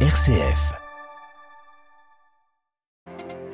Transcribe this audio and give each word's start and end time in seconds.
RCF. 0.00 0.85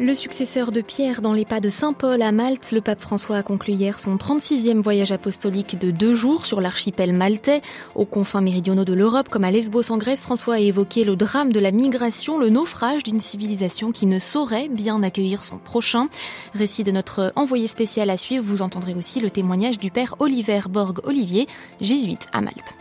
Le 0.00 0.14
successeur 0.14 0.72
de 0.72 0.80
Pierre 0.80 1.20
dans 1.20 1.34
les 1.34 1.44
pas 1.44 1.60
de 1.60 1.68
Saint 1.68 1.92
Paul 1.92 2.22
à 2.22 2.32
Malte, 2.32 2.72
le 2.72 2.80
pape 2.80 3.00
François 3.00 3.36
a 3.36 3.42
conclu 3.42 3.74
hier 3.74 4.00
son 4.00 4.16
36e 4.16 4.80
voyage 4.80 5.12
apostolique 5.12 5.78
de 5.78 5.90
deux 5.90 6.14
jours 6.14 6.46
sur 6.46 6.60
l'archipel 6.62 7.12
maltais. 7.12 7.60
Aux 7.94 8.06
confins 8.06 8.40
méridionaux 8.40 8.86
de 8.86 8.94
l'Europe, 8.94 9.28
comme 9.28 9.44
à 9.44 9.50
Lesbos 9.50 9.92
en 9.92 9.98
Grèce, 9.98 10.22
François 10.22 10.54
a 10.54 10.60
évoqué 10.60 11.04
le 11.04 11.14
drame 11.14 11.52
de 11.52 11.60
la 11.60 11.72
migration, 11.72 12.38
le 12.38 12.48
naufrage 12.48 13.02
d'une 13.02 13.20
civilisation 13.20 13.92
qui 13.92 14.06
ne 14.06 14.18
saurait 14.18 14.68
bien 14.68 15.02
accueillir 15.02 15.44
son 15.44 15.58
prochain. 15.58 16.08
Récit 16.54 16.84
de 16.84 16.90
notre 16.90 17.32
envoyé 17.36 17.66
spécial 17.66 18.08
à 18.08 18.16
suivre, 18.16 18.44
vous 18.44 18.62
entendrez 18.62 18.94
aussi 18.94 19.20
le 19.20 19.30
témoignage 19.30 19.78
du 19.78 19.90
père 19.90 20.16
Oliver 20.20 20.62
Borg-Olivier, 20.70 21.46
jésuite 21.80 22.26
à 22.32 22.40
Malte. 22.40 22.74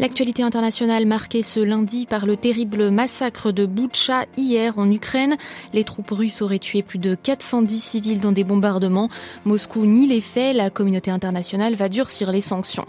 L'actualité 0.00 0.42
internationale 0.42 1.06
marquée 1.06 1.44
ce 1.44 1.60
lundi 1.60 2.06
par 2.06 2.26
le 2.26 2.36
terrible 2.36 2.90
massacre 2.90 3.52
de 3.52 3.64
Boutcha 3.64 4.26
hier 4.36 4.76
en 4.76 4.90
Ukraine. 4.90 5.36
Les 5.72 5.84
troupes 5.84 6.10
russes 6.10 6.42
auraient 6.42 6.53
tué 6.58 6.82
plus 6.82 6.98
de 6.98 7.14
410 7.14 7.80
civils 7.80 8.20
dans 8.20 8.32
des 8.32 8.44
bombardements. 8.44 9.08
Moscou 9.44 9.86
nie 9.86 10.06
les 10.06 10.20
faits. 10.20 10.56
La 10.56 10.70
communauté 10.70 11.10
internationale 11.10 11.74
va 11.74 11.88
durcir 11.88 12.32
les 12.32 12.40
sanctions. 12.40 12.84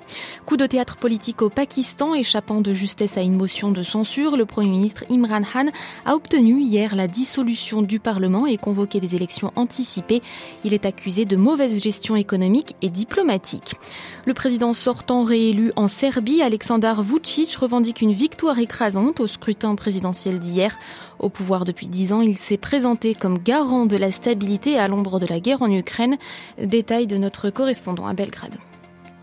Coup 0.46 0.58
de 0.58 0.66
théâtre 0.66 0.98
politique 0.98 1.42
au 1.42 1.50
Pakistan, 1.50 2.14
échappant 2.14 2.62
de 2.62 2.74
justesse 2.74 3.18
à 3.18 3.22
une 3.22 3.36
motion 3.36 3.72
de 3.72 3.84
censure, 3.84 4.38
le 4.38 4.46
Premier 4.46 4.70
ministre 4.70 5.04
Imran 5.10 5.42
Khan 5.44 5.68
a 6.06 6.16
obtenu 6.16 6.60
hier 6.62 6.96
la 6.96 7.08
dissolution 7.08 7.82
du 7.82 8.00
Parlement 8.00 8.46
et 8.46 8.58
convoqué 8.58 9.00
des 9.00 9.16
élections 9.16 9.52
anticipées. 9.56 10.22
Il 10.64 10.74
est 10.74 10.86
accusé 10.86 11.26
de 11.26 11.36
mauvaise 11.36 11.82
gestion 11.82 12.16
économique 12.16 12.76
et 12.82 12.90
diplomatique. 12.90 13.76
Le 14.26 14.34
président 14.34 14.74
sortant 14.74 15.24
réélu 15.24 15.72
en 15.76 15.88
Serbie, 15.88 16.42
Alexander 16.42 16.94
Vucic 17.00 17.56
revendique 17.56 18.02
une 18.02 18.14
victoire 18.14 18.60
écrasante 18.60 19.20
au 19.20 19.28
scrutin 19.28 19.76
présidentiel 19.76 20.40
d'hier. 20.40 20.78
Au 21.20 21.30
pouvoir 21.30 21.66
depuis 21.66 21.88
dix 21.88 22.12
ans, 22.14 22.22
il 22.22 22.38
s'est 22.38 22.58
présenté 22.58 23.16
comme 23.16 23.40
garant 23.40 23.55
de 23.64 23.96
la 23.96 24.12
stabilité 24.12 24.78
à 24.78 24.90
l'ombre 24.90 25.18
de 25.18 25.26
la 25.26 25.40
guerre 25.40 25.62
en 25.62 25.72
Ukraine. 25.72 26.18
Détail 26.62 27.08
de 27.08 27.18
notre 27.18 27.50
correspondant 27.50 28.06
à 28.06 28.14
Belgrade. 28.14 28.58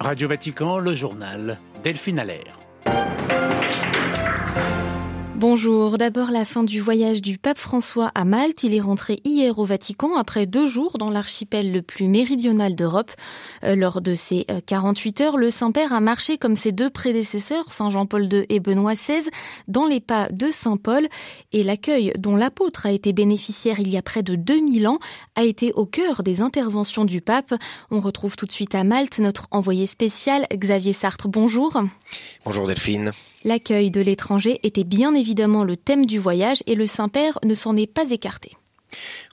Radio 0.00 0.26
Vatican, 0.26 0.78
le 0.78 0.94
journal 0.94 1.58
Delphine 1.82 2.18
Allaire. 2.18 2.61
Bonjour. 5.42 5.98
D'abord, 5.98 6.30
la 6.30 6.44
fin 6.44 6.62
du 6.62 6.80
voyage 6.80 7.20
du 7.20 7.36
pape 7.36 7.58
François 7.58 8.12
à 8.14 8.24
Malte. 8.24 8.62
Il 8.62 8.76
est 8.76 8.80
rentré 8.80 9.18
hier 9.24 9.58
au 9.58 9.64
Vatican 9.64 10.14
après 10.16 10.46
deux 10.46 10.68
jours 10.68 10.98
dans 10.98 11.10
l'archipel 11.10 11.72
le 11.72 11.82
plus 11.82 12.06
méridional 12.06 12.76
d'Europe. 12.76 13.10
Euh, 13.64 13.74
lors 13.74 14.00
de 14.00 14.14
ces 14.14 14.46
48 14.66 15.20
euh, 15.20 15.24
heures, 15.24 15.38
le 15.38 15.50
Saint-Père 15.50 15.92
a 15.92 15.98
marché 15.98 16.38
comme 16.38 16.54
ses 16.54 16.70
deux 16.70 16.90
prédécesseurs, 16.90 17.72
Saint 17.72 17.90
Jean-Paul 17.90 18.32
II 18.32 18.46
et 18.50 18.60
Benoît 18.60 18.94
XVI, 18.94 19.28
dans 19.66 19.84
les 19.84 19.98
pas 19.98 20.28
de 20.30 20.52
Saint 20.52 20.76
Paul. 20.76 21.08
Et 21.52 21.64
l'accueil 21.64 22.12
dont 22.16 22.36
l'apôtre 22.36 22.86
a 22.86 22.92
été 22.92 23.12
bénéficiaire 23.12 23.80
il 23.80 23.88
y 23.88 23.96
a 23.96 24.02
près 24.02 24.22
de 24.22 24.36
2000 24.36 24.86
ans 24.86 24.98
a 25.34 25.42
été 25.42 25.72
au 25.72 25.86
cœur 25.86 26.22
des 26.22 26.40
interventions 26.40 27.04
du 27.04 27.20
pape. 27.20 27.52
On 27.90 27.98
retrouve 27.98 28.36
tout 28.36 28.46
de 28.46 28.52
suite 28.52 28.76
à 28.76 28.84
Malte 28.84 29.18
notre 29.18 29.48
envoyé 29.50 29.88
spécial, 29.88 30.46
Xavier 30.54 30.92
Sartre. 30.92 31.26
Bonjour. 31.26 31.82
Bonjour 32.44 32.68
Delphine. 32.68 33.10
L'accueil 33.44 33.90
de 33.90 34.00
l'étranger 34.00 34.60
était 34.62 34.84
bien 34.84 35.14
évidemment 35.14 35.64
le 35.64 35.76
thème 35.76 36.06
du 36.06 36.18
voyage 36.18 36.62
et 36.66 36.74
le 36.74 36.86
Saint-Père 36.86 37.38
ne 37.44 37.54
s'en 37.54 37.76
est 37.76 37.92
pas 37.92 38.10
écarté. 38.10 38.52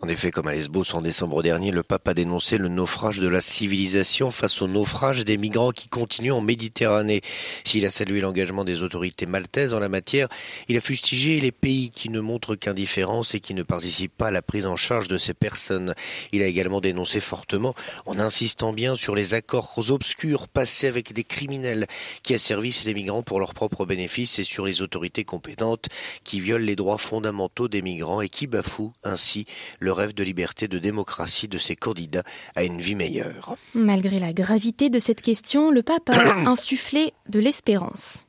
En 0.02 0.08
effet, 0.08 0.32
comme 0.32 0.48
à 0.48 0.54
Lesbos 0.54 0.94
en 0.94 1.02
décembre 1.02 1.44
dernier, 1.44 1.72
le 1.72 1.84
pape 1.84 2.08
a 2.08 2.14
dénoncé 2.14 2.58
le 2.58 2.70
naufrage 2.70 3.20
de 3.20 3.28
la 3.28 3.42
civilisation 3.42 4.32
face 4.32 4.62
au 4.62 4.68
naufrage 4.68 5.26
des 5.26 5.38
migrants 5.38 5.72
qui 5.72 5.90
continuent 5.90 6.32
en 6.32 6.42
Méditerranée. 6.42 7.22
S'il 7.66 7.86
a 7.86 7.90
salué 7.90 8.22
l'engagement 8.22 8.64
des 8.64 8.82
autorités 8.82 9.26
maltaises 9.26 9.74
en 9.74 9.80
la 9.80 9.90
matière, 9.90 10.30
il 10.68 10.78
a 10.78 10.82
fustigé 10.82 11.40
les 11.40 11.52
pays 11.52 11.92
qui 11.92 12.10
ne 12.10 12.22
montrent 12.22 12.56
qu'indifférence 12.56 13.36
et 13.36 13.40
qui 13.40 13.54
ne 13.54 13.64
participent 13.64 14.16
pas 14.16 14.28
à 14.28 14.32
la 14.32 14.42
prise 14.42 14.66
en 14.66 14.76
charge 14.76 15.08
de 15.08 15.18
ces 15.18 15.34
personnes. 15.34 15.94
Il 16.32 16.42
a 16.44 16.48
également 16.48 16.82
dénoncé 16.82 17.20
fortement, 17.20 17.76
en 18.06 18.20
insistant 18.20 18.73
bien 18.73 18.95
sur 18.95 19.16
les 19.16 19.33
accords 19.33 19.73
obscurs 19.89 20.48
passés 20.48 20.88
avec 20.88 21.14
des 21.14 21.23
criminels 21.23 21.88
qui 22.23 22.33
asservissent 22.33 22.86
les 22.86 22.94
migrants 22.94 23.23
pour 23.23 23.39
leurs 23.39 23.54
propres 23.54 23.86
bénéfices 23.86 24.39
et 24.39 24.44
sur 24.44 24.66
les 24.66 24.82
autorités 24.82 25.26
compétentes 25.26 25.89
qui 26.23 26.39
violent 26.39 26.66
les 26.66 26.76
droits 26.76 26.98
fondamentaux 26.98 27.67
des 27.67 27.82
migrants 27.82 28.22
et 28.22 28.30
qui 28.30 28.48
bafouent 28.48 28.94
ainsi 29.04 29.45
le 29.80 29.92
rêve 29.92 30.14
de 30.14 30.23
liberté, 30.23 30.67
de 30.67 30.80
démocratie 30.80 31.48
de 31.48 31.58
ses 31.58 31.76
candidats 31.76 32.23
à 32.55 32.64
une 32.64 32.80
vie 32.80 32.95
meilleure. 32.95 33.55
Malgré 33.73 34.20
la 34.20 34.33
gravité 34.33 34.89
de 34.89 34.99
cette 34.99 35.21
question, 35.21 35.71
le 35.71 35.83
pape 35.83 36.10
a 36.10 36.33
insufflé 36.49 37.14
de 37.27 37.39
l'espérance. 37.39 38.26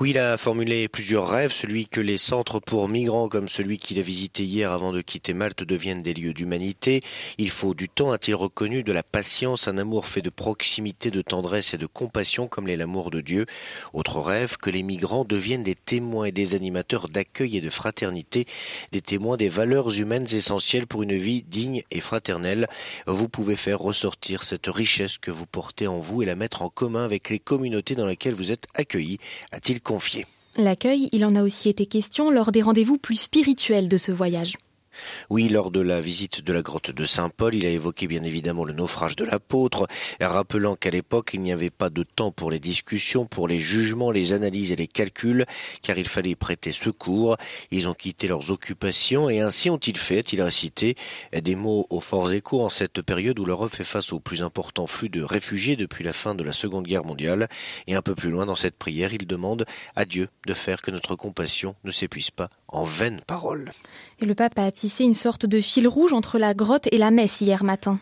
Oui, 0.00 0.10
il 0.10 0.18
a 0.18 0.36
formulé 0.36 0.88
plusieurs 0.88 1.28
rêves, 1.28 1.52
celui 1.52 1.86
que 1.86 2.00
les 2.00 2.18
centres 2.18 2.60
pour 2.60 2.88
migrants 2.88 3.28
comme 3.28 3.48
celui 3.48 3.78
qu'il 3.78 3.98
a 3.98 4.02
visité 4.02 4.44
hier 4.44 4.72
avant 4.72 4.92
de 4.92 5.00
quitter 5.00 5.34
Malte 5.34 5.64
deviennent 5.64 6.02
des 6.02 6.14
lieux 6.14 6.32
d'humanité. 6.32 7.02
Il 7.38 7.50
faut 7.50 7.74
du 7.74 7.88
temps, 7.88 8.12
a-t-il 8.12 8.34
reconnu, 8.34 8.82
de 8.82 8.92
la 8.92 9.02
patience, 9.02 9.68
un 9.68 9.78
amour 9.78 10.06
fait 10.06 10.22
de 10.22 10.30
proximité, 10.30 11.10
de 11.10 11.22
tendresse 11.22 11.74
et 11.74 11.78
de 11.78 11.86
compassion 11.86 12.48
comme 12.48 12.66
l'est 12.66 12.76
l'amour 12.76 13.10
de 13.10 13.20
Dieu. 13.20 13.46
Autre 13.92 14.20
rêve, 14.20 14.56
que 14.56 14.70
les 14.70 14.82
migrants 14.82 15.24
deviennent 15.24 15.62
des 15.62 15.74
témoins 15.74 16.26
et 16.26 16.32
des 16.32 16.54
animateurs 16.54 17.08
d'accueil 17.08 17.56
et 17.56 17.60
de 17.60 17.70
fraternité, 17.70 18.46
des 18.92 19.00
témoins 19.02 19.36
des 19.36 19.48
valeurs 19.48 19.98
humaines 19.98 20.26
essentielles 20.32 20.86
pour 20.86 21.02
une 21.02 21.16
vie 21.16 21.42
digne 21.42 21.82
et 21.90 22.00
fraternelle. 22.00 22.68
Vous 23.06 23.28
pouvez 23.28 23.56
faire 23.56 23.78
ressortir 23.78 24.42
cette 24.42 24.66
richesse 24.66 25.18
que 25.18 25.30
vous 25.30 25.46
portez 25.46 25.86
en 25.86 25.98
vous 25.98 26.22
et 26.22 26.26
la 26.26 26.34
mettre 26.34 26.62
en 26.62 26.68
commun 26.68 27.04
avec 27.04 27.30
les 27.30 27.38
communautés 27.38 27.94
dans 27.94 28.06
lesquelles 28.06 28.34
vous 28.34 28.52
êtes 28.52 28.66
accueillis, 28.74 29.18
L'accueil, 30.56 31.08
il 31.12 31.24
en 31.24 31.34
a 31.34 31.42
aussi 31.42 31.68
été 31.68 31.86
question 31.86 32.30
lors 32.30 32.52
des 32.52 32.62
rendez-vous 32.62 32.98
plus 32.98 33.16
spirituels 33.16 33.88
de 33.88 33.96
ce 33.96 34.12
voyage. 34.12 34.54
Oui, 35.30 35.48
lors 35.48 35.70
de 35.70 35.80
la 35.80 36.00
visite 36.00 36.42
de 36.42 36.52
la 36.52 36.62
grotte 36.62 36.90
de 36.90 37.04
Saint-Paul, 37.04 37.54
il 37.54 37.66
a 37.66 37.70
évoqué 37.70 38.06
bien 38.06 38.24
évidemment 38.24 38.64
le 38.64 38.72
naufrage 38.72 39.16
de 39.16 39.24
l'apôtre, 39.24 39.86
rappelant 40.20 40.76
qu'à 40.76 40.90
l'époque, 40.90 41.30
il 41.34 41.40
n'y 41.40 41.52
avait 41.52 41.70
pas 41.70 41.90
de 41.90 42.02
temps 42.02 42.30
pour 42.30 42.50
les 42.50 42.58
discussions, 42.58 43.26
pour 43.26 43.48
les 43.48 43.60
jugements, 43.60 44.10
les 44.10 44.32
analyses 44.32 44.72
et 44.72 44.76
les 44.76 44.86
calculs, 44.86 45.46
car 45.82 45.98
il 45.98 46.08
fallait 46.08 46.34
prêter 46.34 46.72
secours. 46.72 47.36
Ils 47.70 47.88
ont 47.88 47.94
quitté 47.94 48.28
leurs 48.28 48.50
occupations 48.50 49.30
et 49.30 49.40
ainsi 49.40 49.70
ont-ils 49.70 49.96
fait, 49.96 50.32
il 50.32 50.40
a 50.40 50.50
cité 50.50 50.96
des 51.32 51.54
mots 51.54 51.86
aux 51.90 52.00
forts 52.00 52.32
échos 52.32 52.62
en 52.62 52.68
cette 52.68 53.02
période 53.02 53.38
où 53.38 53.44
l'Europe 53.44 53.74
fait 53.74 53.84
face 53.84 54.12
au 54.12 54.20
plus 54.20 54.42
important 54.42 54.86
flux 54.86 55.08
de 55.08 55.22
réfugiés 55.22 55.76
depuis 55.76 56.04
la 56.04 56.12
fin 56.12 56.34
de 56.34 56.44
la 56.44 56.52
Seconde 56.52 56.86
Guerre 56.86 57.04
mondiale. 57.04 57.48
Et 57.86 57.94
un 57.94 58.02
peu 58.02 58.14
plus 58.14 58.30
loin 58.30 58.46
dans 58.46 58.54
cette 58.54 58.76
prière, 58.76 59.12
il 59.12 59.26
demande 59.26 59.64
à 59.96 60.04
Dieu 60.04 60.28
de 60.46 60.54
faire 60.54 60.82
que 60.82 60.90
notre 60.90 61.16
compassion 61.16 61.74
ne 61.84 61.90
s'épuise 61.90 62.30
pas 62.30 62.50
en 62.72 62.84
vaines 62.84 63.20
paroles. 63.26 63.72
Et 64.20 64.26
le 64.26 64.34
pape 64.34 64.58
a 64.58 64.70
tissé 64.72 65.04
une 65.04 65.14
sorte 65.14 65.46
de 65.46 65.60
fil 65.60 65.86
rouge 65.86 66.12
entre 66.12 66.38
la 66.38 66.54
grotte 66.54 66.88
et 66.90 66.98
la 66.98 67.10
messe 67.10 67.40
hier 67.40 67.62
matin. 67.64 68.00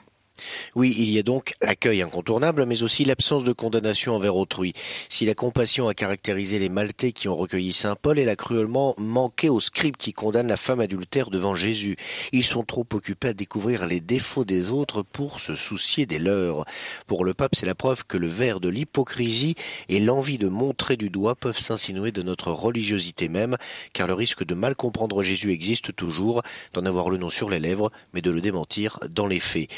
Oui, 0.74 0.94
il 0.98 1.10
y 1.10 1.18
a 1.18 1.22
donc 1.22 1.54
l'accueil 1.60 2.02
incontournable, 2.02 2.64
mais 2.66 2.82
aussi 2.82 3.04
l'absence 3.04 3.44
de 3.44 3.52
condamnation 3.52 4.14
envers 4.14 4.36
autrui. 4.36 4.74
Si 5.08 5.26
la 5.26 5.34
compassion 5.34 5.88
a 5.88 5.94
caractérisé 5.94 6.58
les 6.58 6.68
Maltais 6.68 7.12
qui 7.12 7.28
ont 7.28 7.36
recueilli 7.36 7.72
Saint 7.72 7.96
Paul, 7.96 8.18
elle 8.18 8.28
a 8.28 8.36
cruellement 8.36 8.94
manqué 8.98 9.48
au 9.48 9.60
scribe 9.60 9.96
qui 9.96 10.12
condamne 10.12 10.48
la 10.48 10.56
femme 10.56 10.80
adultère 10.80 11.30
devant 11.30 11.54
Jésus. 11.54 11.96
Ils 12.32 12.44
sont 12.44 12.64
trop 12.64 12.86
occupés 12.92 13.28
à 13.28 13.32
découvrir 13.32 13.86
les 13.86 14.00
défauts 14.00 14.44
des 14.44 14.70
autres 14.70 15.02
pour 15.02 15.40
se 15.40 15.54
soucier 15.54 16.06
des 16.06 16.18
leurs. 16.18 16.64
Pour 17.06 17.24
le 17.24 17.34
pape, 17.34 17.54
c'est 17.54 17.66
la 17.66 17.74
preuve 17.74 18.04
que 18.04 18.16
le 18.16 18.26
verre 18.26 18.60
de 18.60 18.68
l'hypocrisie 18.68 19.54
et 19.88 20.00
l'envie 20.00 20.38
de 20.38 20.48
montrer 20.48 20.96
du 20.96 21.10
doigt 21.10 21.34
peuvent 21.34 21.58
s'insinuer 21.58 22.12
de 22.12 22.22
notre 22.22 22.52
religiosité 22.52 23.28
même, 23.28 23.56
car 23.92 24.06
le 24.06 24.14
risque 24.14 24.44
de 24.44 24.54
mal 24.54 24.74
comprendre 24.74 25.22
Jésus 25.22 25.52
existe 25.52 25.94
toujours, 25.94 26.42
d'en 26.72 26.86
avoir 26.86 27.10
le 27.10 27.16
nom 27.16 27.30
sur 27.30 27.50
les 27.50 27.60
lèvres, 27.60 27.90
mais 28.12 28.22
de 28.22 28.30
le 28.30 28.40
démentir 28.40 28.98
dans 29.08 29.26
les 29.26 29.40
faits. 29.40 29.68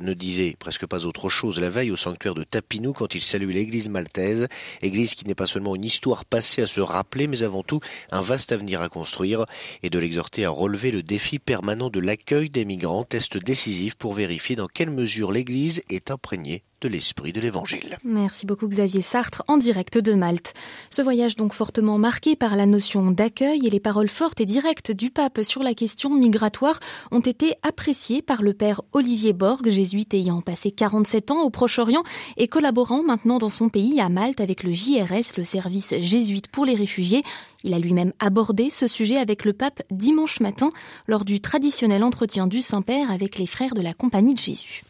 Ne 0.00 0.14
disait 0.14 0.56
presque 0.58 0.86
pas 0.86 1.06
autre 1.06 1.28
chose 1.28 1.60
la 1.60 1.70
veille 1.70 1.90
au 1.90 1.96
sanctuaire 1.96 2.34
de 2.34 2.44
Tapinou 2.44 2.92
quand 2.92 3.14
il 3.14 3.20
saluait 3.20 3.54
l'église 3.54 3.88
maltaise, 3.88 4.48
église 4.82 5.14
qui 5.14 5.26
n'est 5.26 5.34
pas 5.34 5.46
seulement 5.46 5.76
une 5.76 5.84
histoire 5.84 6.24
passée 6.24 6.62
à 6.62 6.66
se 6.66 6.80
rappeler, 6.80 7.26
mais 7.26 7.42
avant 7.42 7.62
tout 7.62 7.80
un 8.10 8.20
vaste 8.20 8.52
avenir 8.52 8.82
à 8.82 8.88
construire, 8.88 9.46
et 9.82 9.90
de 9.90 9.98
l'exhorter 9.98 10.44
à 10.44 10.50
relever 10.50 10.90
le 10.90 11.02
défi 11.02 11.38
permanent 11.38 11.90
de 11.90 12.00
l'accueil 12.00 12.50
des 12.50 12.64
migrants, 12.64 13.04
test 13.04 13.36
décisif 13.36 13.94
pour 13.94 14.14
vérifier 14.14 14.56
dans 14.56 14.68
quelle 14.68 14.90
mesure 14.90 15.32
l'église 15.32 15.82
est 15.88 16.10
imprégnée 16.10 16.62
de 16.80 16.88
l'esprit 16.88 17.32
de 17.32 17.40
l'Évangile. 17.40 17.98
Merci 18.04 18.46
beaucoup 18.46 18.68
Xavier 18.68 19.02
Sartre 19.02 19.42
en 19.48 19.56
direct 19.56 19.98
de 19.98 20.14
Malte. 20.14 20.54
Ce 20.90 21.02
voyage 21.02 21.34
donc 21.34 21.52
fortement 21.52 21.98
marqué 21.98 22.36
par 22.36 22.54
la 22.56 22.66
notion 22.66 23.10
d'accueil 23.10 23.66
et 23.66 23.70
les 23.70 23.80
paroles 23.80 24.08
fortes 24.08 24.40
et 24.40 24.46
directes 24.46 24.92
du 24.92 25.10
pape 25.10 25.40
sur 25.42 25.62
la 25.62 25.74
question 25.74 26.14
migratoire 26.14 26.78
ont 27.10 27.20
été 27.20 27.56
appréciées 27.62 28.22
par 28.22 28.42
le 28.42 28.54
père 28.54 28.82
Olivier 28.92 29.32
Borg, 29.32 29.68
jésuite 29.68 30.14
ayant 30.14 30.40
passé 30.40 30.70
47 30.70 31.32
ans 31.32 31.42
au 31.42 31.50
Proche-Orient 31.50 32.04
et 32.36 32.46
collaborant 32.46 33.02
maintenant 33.02 33.38
dans 33.38 33.50
son 33.50 33.68
pays 33.68 34.00
à 34.00 34.08
Malte 34.08 34.40
avec 34.40 34.62
le 34.62 34.72
JRS, 34.72 35.36
le 35.36 35.44
service 35.44 35.94
jésuite 36.00 36.48
pour 36.48 36.64
les 36.64 36.74
réfugiés. 36.74 37.22
Il 37.64 37.74
a 37.74 37.78
lui-même 37.78 38.12
abordé 38.20 38.70
ce 38.70 38.86
sujet 38.86 39.16
avec 39.16 39.44
le 39.44 39.52
pape 39.52 39.82
dimanche 39.90 40.38
matin 40.40 40.70
lors 41.08 41.24
du 41.24 41.40
traditionnel 41.40 42.04
entretien 42.04 42.46
du 42.46 42.60
Saint-Père 42.60 43.10
avec 43.10 43.36
les 43.36 43.46
frères 43.46 43.74
de 43.74 43.82
la 43.82 43.94
Compagnie 43.94 44.34
de 44.34 44.38
Jésus 44.38 44.84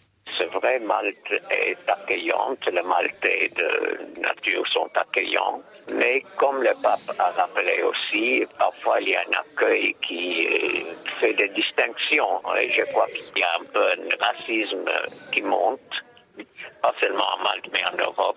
vrai, 0.52 0.78
Malte 0.80 1.32
est 1.50 1.78
accueillante, 1.88 2.64
les 2.66 2.82
Maltais 2.82 3.50
de 3.56 4.20
nature 4.20 4.66
sont 4.68 4.90
accueillants. 4.94 5.62
Mais 5.94 6.22
comme 6.36 6.62
le 6.62 6.74
pape 6.82 7.14
a 7.18 7.30
rappelé 7.30 7.82
aussi, 7.82 8.44
parfois 8.58 9.00
il 9.00 9.10
y 9.10 9.16
a 9.16 9.20
un 9.20 9.40
accueil 9.40 9.94
qui 10.06 10.46
fait 11.20 11.34
des 11.34 11.48
distinctions. 11.48 12.40
Et 12.60 12.70
je 12.70 12.82
crois 12.90 13.06
qu'il 13.06 13.38
y 13.38 13.42
a 13.42 13.54
un 13.60 13.64
peu 13.72 13.84
un 13.84 14.24
racisme 14.26 14.90
qui 15.32 15.42
monte, 15.42 15.80
pas 16.82 16.94
seulement 17.00 17.26
en 17.38 17.42
Malte, 17.42 17.68
mais 17.72 17.84
en 17.84 17.96
Europe. 18.04 18.36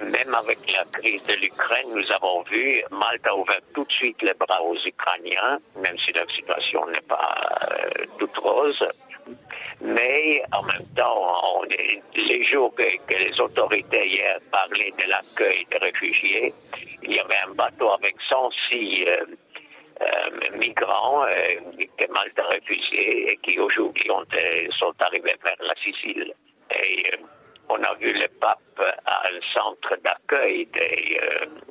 Même 0.00 0.34
avec 0.34 0.58
la 0.72 0.84
crise 0.92 1.22
de 1.24 1.34
l'Ukraine, 1.34 1.88
nous 1.94 2.12
avons 2.12 2.42
vu, 2.42 2.82
Malte 2.90 3.26
a 3.26 3.36
ouvert 3.36 3.60
tout 3.74 3.84
de 3.84 3.92
suite 3.92 4.22
les 4.22 4.34
bras 4.34 4.62
aux 4.62 4.76
Ukrainiens, 4.86 5.58
même 5.76 5.98
si 5.98 6.12
leur 6.12 6.30
situation 6.30 6.86
n'est 6.86 7.00
pas 7.02 7.34
euh, 7.70 8.04
toute 8.18 8.36
rose. 8.38 8.86
Mais 9.82 10.42
en 10.52 10.62
même 10.62 10.86
temps, 10.94 11.56
on 11.56 11.64
les 11.64 12.44
jours 12.44 12.74
que, 12.74 12.82
les 13.16 13.40
autorités 13.40 14.08
hier 14.08 14.38
parlaient 14.52 14.92
de 14.98 15.08
l'accueil 15.08 15.66
des 15.70 15.78
réfugiés, 15.78 16.52
il 17.02 17.14
y 17.14 17.18
avait 17.18 17.38
un 17.46 17.54
bateau 17.54 17.90
avec 17.92 18.14
106 18.28 19.04
euh, 19.06 19.24
euh, 20.02 20.56
migrants 20.58 21.24
que 21.98 22.12
Malte 22.12 22.38
a 22.38 22.54
refusés 22.54 23.32
et 23.32 23.36
qui 23.38 23.58
aujourd'hui 23.58 24.10
sont 24.78 24.94
arrivés 25.00 25.36
vers 25.42 25.56
la 25.60 25.74
Sicile. 25.76 26.34
Et 26.76 27.10
on 27.68 27.82
a 27.82 27.94
vu 27.94 28.12
le 28.12 28.28
pape 28.40 28.82
à 29.06 29.22
un 29.28 29.40
centre 29.54 29.96
d'accueil 30.04 30.66
des 30.66 31.18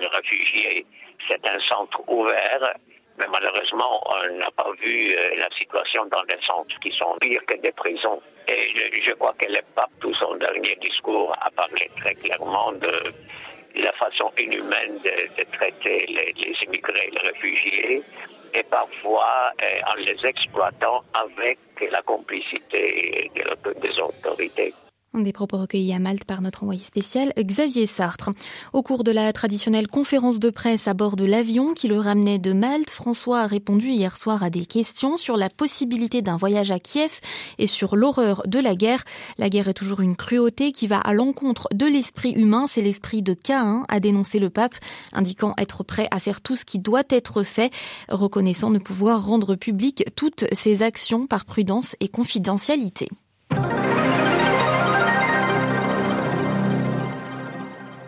réfugiés. 0.07 0.85
C'est 1.29 1.47
un 1.47 1.59
centre 1.59 2.01
ouvert 2.07 2.73
mais 3.19 3.27
malheureusement, 3.27 4.01
on 4.07 4.37
n'a 4.37 4.49
pas 4.51 4.71
vu 4.81 5.13
euh, 5.13 5.35
la 5.35 5.49
situation 5.57 6.05
dans 6.05 6.23
des 6.23 6.39
centres 6.47 6.79
qui 6.81 6.91
sont 6.91 7.15
pires 7.19 7.45
que 7.45 7.57
des 7.57 7.71
prisons. 7.73 8.21
Et 8.47 8.73
je, 9.05 9.13
crois 9.15 9.35
que 9.37 9.45
le 9.47 9.59
pape, 9.75 9.91
tout 9.99 10.13
son 10.15 10.35
dernier 10.35 10.75
discours, 10.81 11.35
a 11.41 11.51
parlé 11.51 11.89
très 11.97 12.15
clairement 12.15 12.71
de 12.71 13.13
la 13.75 13.91
façon 13.93 14.31
inhumaine 14.39 14.99
de, 15.03 15.43
traiter 15.51 16.05
les, 16.07 16.33
immigrés, 16.63 17.11
les 17.11 17.29
réfugiés, 17.29 18.03
et 18.53 18.63
parfois 18.63 19.51
euh, 19.61 19.91
en 19.91 19.95
les 19.95 20.25
exploitant 20.25 21.03
avec 21.13 21.59
la 21.91 22.01
complicité 22.01 23.29
des 23.35 23.99
autorités. 23.99 24.73
Des 25.15 25.33
propos 25.33 25.57
recueillis 25.57 25.91
à 25.91 25.97
Malte 25.97 26.23
par 26.23 26.43
notre 26.43 26.61
envoyé 26.61 26.83
spécial 26.83 27.33
Xavier 27.35 27.87
Sartre. 27.87 28.29
Au 28.73 28.83
cours 28.83 29.03
de 29.03 29.11
la 29.11 29.33
traditionnelle 29.33 29.87
conférence 29.87 30.39
de 30.39 30.51
presse 30.51 30.87
à 30.87 30.93
bord 30.93 31.15
de 31.15 31.25
l'avion 31.25 31.73
qui 31.73 31.87
le 31.87 31.97
ramenait 31.97 32.37
de 32.37 32.53
Malte, 32.53 32.91
François 32.91 33.39
a 33.39 33.47
répondu 33.47 33.89
hier 33.89 34.17
soir 34.17 34.43
à 34.43 34.51
des 34.51 34.67
questions 34.67 35.17
sur 35.17 35.35
la 35.35 35.49
possibilité 35.49 36.21
d'un 36.21 36.37
voyage 36.37 36.69
à 36.69 36.79
Kiev 36.79 37.21
et 37.57 37.65
sur 37.65 37.95
l'horreur 37.95 38.43
de 38.45 38.59
la 38.59 38.75
guerre. 38.75 39.03
La 39.39 39.49
guerre 39.49 39.69
est 39.69 39.73
toujours 39.73 40.01
une 40.01 40.15
cruauté 40.15 40.71
qui 40.71 40.85
va 40.85 40.99
à 40.99 41.15
l'encontre 41.15 41.69
de 41.73 41.87
l'esprit 41.87 42.33
humain, 42.33 42.67
c'est 42.67 42.83
l'esprit 42.83 43.23
de 43.23 43.33
Caïn, 43.33 43.85
a 43.89 43.99
dénoncé 43.99 44.37
le 44.37 44.51
pape, 44.51 44.75
indiquant 45.11 45.55
être 45.57 45.83
prêt 45.83 46.07
à 46.11 46.19
faire 46.19 46.39
tout 46.39 46.55
ce 46.55 46.65
qui 46.65 46.77
doit 46.77 47.03
être 47.09 47.41
fait, 47.41 47.71
reconnaissant 48.09 48.69
ne 48.69 48.79
pouvoir 48.79 49.25
rendre 49.25 49.55
public 49.55 50.05
toutes 50.15 50.45
ses 50.53 50.83
actions 50.83 51.25
par 51.25 51.45
prudence 51.45 51.95
et 51.99 52.09
confidentialité. 52.09 53.09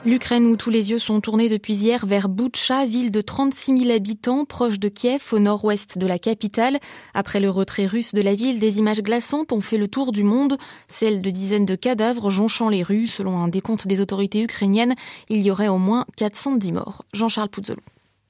L'Ukraine 0.03 0.48
où 0.48 0.57
tous 0.57 0.71
les 0.71 0.89
yeux 0.89 0.98
sont 0.98 1.21
tournés 1.21 1.48
depuis 1.48 1.75
hier 1.75 2.07
vers 2.07 2.27
Boutcha, 2.27 2.88
ville 2.88 3.12
de 3.12 3.21
36 3.21 3.77
000 3.77 3.92
habitants 3.92 4.45
proche 4.45 4.80
de 4.80 4.89
Kiev 4.89 5.21
au 5.31 5.38
nord-ouest 5.38 6.00
de 6.00 6.07
la 6.07 6.18
capitale. 6.18 6.80
Après 7.13 7.39
le 7.39 7.51
retrait 7.51 7.86
russe 7.86 8.15
de 8.15 8.24
la 8.24 8.33
ville, 8.33 8.59
des 8.59 8.80
images 8.80 9.03
glaçantes 9.03 9.51
ont 9.51 9.62
fait 9.62 9.77
le 9.77 9.88
tour 9.88 10.12
du 10.12 10.24
monde, 10.24 10.57
celles 10.88 11.21
de 11.21 11.30
dizaines 11.30 11.68
de 11.68 11.75
cadavres 11.75 12.31
jonchant 12.31 12.69
les 12.69 12.81
rues. 12.81 13.06
Selon 13.06 13.38
un 13.38 13.48
décompte 13.48 13.86
des 13.86 14.01
autorités 14.01 14.42
ukrainiennes, 14.42 14.95
il 15.30 15.44
y 15.44 15.51
aurait 15.51 15.68
au 15.68 15.77
moins 15.77 16.07
410 16.18 16.71
morts. 16.71 17.04
Jean-Charles 17.13 17.50
Pouzzolo. 17.50 17.81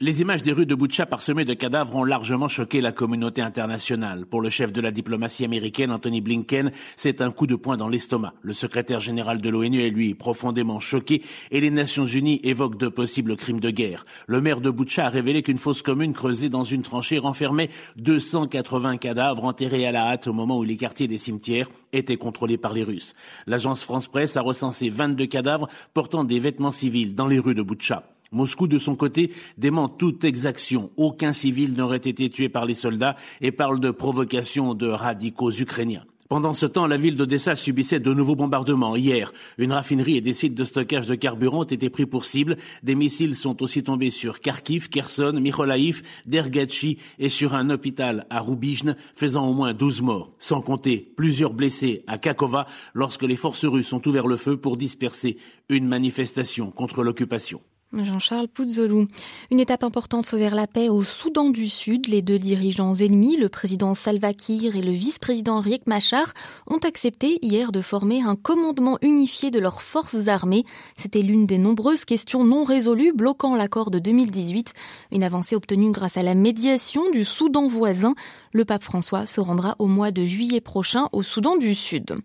Les 0.03 0.19
images 0.19 0.41
des 0.41 0.51
rues 0.51 0.65
de 0.65 0.73
Butcha 0.73 1.05
parsemées 1.05 1.45
de 1.45 1.53
cadavres 1.53 1.95
ont 1.95 2.03
largement 2.03 2.47
choqué 2.47 2.81
la 2.81 2.91
communauté 2.91 3.43
internationale. 3.43 4.25
Pour 4.25 4.41
le 4.41 4.49
chef 4.49 4.73
de 4.73 4.81
la 4.81 4.89
diplomatie 4.89 5.45
américaine, 5.45 5.91
Anthony 5.91 6.21
Blinken, 6.21 6.71
c'est 6.97 7.21
un 7.21 7.29
coup 7.29 7.45
de 7.45 7.55
poing 7.55 7.77
dans 7.77 7.87
l'estomac. 7.87 8.33
Le 8.41 8.55
secrétaire 8.55 8.99
général 8.99 9.41
de 9.41 9.49
l'ONU 9.51 9.79
est 9.79 9.91
lui 9.91 10.15
profondément 10.15 10.79
choqué 10.79 11.21
et 11.51 11.61
les 11.61 11.69
Nations 11.69 12.07
Unies 12.07 12.41
évoquent 12.43 12.79
de 12.79 12.87
possibles 12.87 13.35
crimes 13.35 13.59
de 13.59 13.69
guerre. 13.69 14.03
Le 14.25 14.41
maire 14.41 14.59
de 14.59 14.71
Butcha 14.71 15.05
a 15.05 15.09
révélé 15.11 15.43
qu'une 15.43 15.59
fosse 15.59 15.83
commune 15.83 16.13
creusée 16.13 16.49
dans 16.49 16.63
une 16.63 16.81
tranchée 16.81 17.19
renfermait 17.19 17.69
280 17.97 18.97
cadavres 18.97 19.45
enterrés 19.45 19.85
à 19.85 19.91
la 19.91 20.07
hâte 20.07 20.25
au 20.25 20.33
moment 20.33 20.57
où 20.57 20.63
les 20.63 20.77
quartiers 20.77 21.07
des 21.07 21.19
cimetières 21.19 21.69
étaient 21.93 22.17
contrôlés 22.17 22.57
par 22.57 22.73
les 22.73 22.81
Russes. 22.81 23.13
L'agence 23.45 23.83
France 23.83 24.07
Presse 24.07 24.35
a 24.35 24.41
recensé 24.41 24.89
22 24.89 25.27
cadavres 25.27 25.67
portant 25.93 26.23
des 26.23 26.39
vêtements 26.39 26.71
civils 26.71 27.13
dans 27.13 27.27
les 27.27 27.37
rues 27.37 27.53
de 27.53 27.61
Butcha. 27.61 28.03
Moscou, 28.33 28.67
de 28.67 28.79
son 28.79 28.95
côté, 28.95 29.33
dément 29.57 29.89
toute 29.89 30.23
exaction. 30.23 30.89
Aucun 30.95 31.33
civil 31.33 31.73
n'aurait 31.73 31.97
été 31.97 32.29
tué 32.29 32.47
par 32.47 32.65
les 32.65 32.75
soldats 32.75 33.17
et 33.41 33.51
parle 33.51 33.81
de 33.81 33.91
provocation 33.91 34.73
de 34.73 34.87
radicaux 34.87 35.51
ukrainiens. 35.51 36.05
Pendant 36.31 36.53
ce 36.53 36.65
temps, 36.65 36.87
la 36.87 36.95
ville 36.95 37.17
d'Odessa 37.17 37.57
subissait 37.57 37.99
de 37.99 38.13
nouveaux 38.13 38.37
bombardements. 38.37 38.95
Hier, 38.95 39.33
une 39.57 39.73
raffinerie 39.73 40.15
et 40.15 40.21
des 40.21 40.31
sites 40.31 40.55
de 40.55 40.63
stockage 40.63 41.07
de 41.07 41.15
carburant 41.15 41.63
ont 41.63 41.63
été 41.65 41.89
pris 41.89 42.05
pour 42.05 42.23
cible. 42.23 42.55
Des 42.83 42.95
missiles 42.95 43.35
sont 43.35 43.61
aussi 43.61 43.83
tombés 43.83 44.11
sur 44.11 44.39
Kharkiv, 44.39 44.87
Kherson, 44.87 45.33
Mykolaiv, 45.33 46.01
Dergatchi 46.25 46.99
et 47.19 47.27
sur 47.27 47.53
un 47.53 47.69
hôpital 47.69 48.27
à 48.29 48.39
Rubijne, 48.39 48.95
faisant 49.13 49.45
au 49.45 49.53
moins 49.53 49.73
12 49.73 50.03
morts. 50.03 50.31
Sans 50.39 50.61
compter 50.61 51.11
plusieurs 51.17 51.51
blessés 51.51 52.05
à 52.07 52.17
Kakova 52.17 52.65
lorsque 52.93 53.23
les 53.23 53.35
forces 53.35 53.65
russes 53.65 53.91
ont 53.91 54.01
ouvert 54.05 54.27
le 54.27 54.37
feu 54.37 54.55
pour 54.55 54.77
disperser 54.77 55.35
une 55.67 55.85
manifestation 55.85 56.71
contre 56.71 57.03
l'occupation. 57.03 57.59
Jean-Charles 57.93 58.47
Pouzzolou. 58.47 59.07
Une 59.51 59.59
étape 59.59 59.83
importante 59.83 60.33
vers 60.33 60.55
la 60.55 60.65
paix 60.65 60.87
au 60.87 61.03
Soudan 61.03 61.49
du 61.49 61.67
Sud. 61.67 62.07
Les 62.07 62.21
deux 62.21 62.39
dirigeants 62.39 62.95
ennemis, 62.95 63.35
le 63.35 63.49
président 63.49 63.93
Salva 63.93 64.33
Kiir 64.33 64.77
et 64.77 64.81
le 64.81 64.91
vice-président 64.91 65.59
Riek 65.59 65.87
Machar, 65.87 66.33
ont 66.67 66.77
accepté 66.77 67.37
hier 67.41 67.71
de 67.73 67.81
former 67.81 68.21
un 68.21 68.35
commandement 68.35 68.97
unifié 69.01 69.51
de 69.51 69.59
leurs 69.59 69.81
forces 69.81 70.27
armées. 70.27 70.63
C'était 70.95 71.21
l'une 71.21 71.45
des 71.45 71.57
nombreuses 71.57 72.05
questions 72.05 72.45
non 72.45 72.63
résolues 72.63 73.11
bloquant 73.13 73.55
l'accord 73.55 73.91
de 73.91 73.99
2018. 73.99 74.73
Une 75.11 75.23
avancée 75.23 75.55
obtenue 75.55 75.91
grâce 75.91 76.15
à 76.15 76.23
la 76.23 76.35
médiation 76.35 77.09
du 77.11 77.25
Soudan 77.25 77.67
voisin. 77.67 78.15
Le 78.53 78.63
pape 78.63 78.83
François 78.83 79.25
se 79.25 79.41
rendra 79.41 79.75
au 79.79 79.87
mois 79.87 80.11
de 80.11 80.23
juillet 80.23 80.61
prochain 80.61 81.09
au 81.11 81.23
Soudan 81.23 81.57
du 81.57 81.75
Sud. 81.75 82.15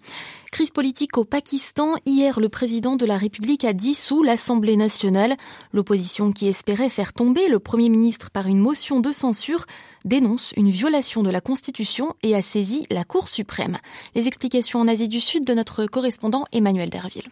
Crise 0.57 0.71
politique 0.71 1.19
au 1.19 1.27
Pakistan. 1.27 1.97
Hier, 2.07 2.41
le 2.41 2.49
président 2.49 2.97
de 2.97 3.05
la 3.05 3.19
République 3.19 3.63
a 3.65 3.75
dissous 3.75 4.23
l'Assemblée 4.23 4.79
nationale. 4.79 5.37
L'opposition 5.75 6.33
qui 6.33 6.49
espérait 6.49 6.89
faire 6.89 7.13
tomber 7.13 7.49
le 7.49 7.59
Premier 7.59 7.91
ministre 7.91 8.31
par 8.31 8.47
une 8.47 8.59
motion 8.59 9.01
de 9.01 9.13
censure 9.13 9.67
dénonce 10.07 10.55
une 10.57 10.71
violation 10.71 11.23
de 11.23 11.29
la 11.29 11.43
Constitution 11.43 12.15
et 12.23 12.35
a 12.35 12.41
saisi 12.41 12.87
la 12.91 13.05
Cour 13.05 13.29
suprême. 13.29 13.77
Les 14.15 14.29
explications 14.29 14.81
en 14.81 14.89
Asie 14.89 15.09
du 15.09 15.21
Sud 15.21 15.45
de 15.45 15.53
notre 15.53 15.85
correspondant 15.85 16.47
Emmanuel 16.53 16.89
Derville. 16.89 17.29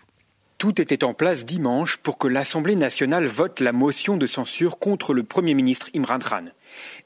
Tout 0.59 0.79
était 0.79 1.03
en 1.03 1.15
place 1.15 1.47
dimanche 1.47 1.97
pour 1.97 2.19
que 2.19 2.29
l'Assemblée 2.29 2.77
nationale 2.77 3.27
vote 3.27 3.61
la 3.61 3.73
motion 3.73 4.19
de 4.19 4.27
censure 4.27 4.79
contre 4.79 5.15
le 5.15 5.23
Premier 5.23 5.55
ministre 5.55 5.89
Imran 5.97 6.19
Khan. 6.19 6.45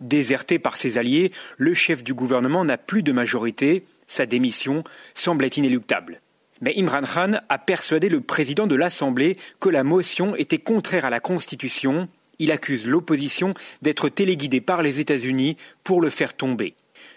Déserté 0.01 0.59
par 0.59 0.77
ses 0.77 0.99
alliés, 0.99 1.31
le 1.59 1.75
chef 1.75 2.03
du 2.03 2.13
gouvernement 2.13 2.65
n'a 2.65 2.77
plus 2.77 3.05
de 3.05 3.13
majorité 3.13 3.85
sa 4.09 4.27
démission 4.27 4.83
semblait 5.15 5.49
inéluctable. 5.49 6.21
Mais 6.61 6.75
Imran 6.77 7.03
Khan 7.03 7.41
a 7.49 7.59
persuadé 7.59 8.09
le 8.09 8.21
président 8.21 8.67
de 8.67 8.75
l'Assemblée 8.75 9.37
que 9.61 9.69
la 9.69 9.85
motion 9.85 10.35
était 10.35 10.59
contraire 10.59 11.05
à 11.05 11.11
la 11.11 11.21
Constitution. 11.21 12.09
Il 12.41 12.51
accuse 12.51 12.87
l'opposition 12.87 13.55
d'être 13.83 14.09
téléguidée 14.09 14.61
par 14.61 14.83
les 14.83 14.99
États-Unis 14.99 15.57
pour 15.85 16.01
le 16.01 16.11
faire 16.11 16.35
tomber. 16.35 16.75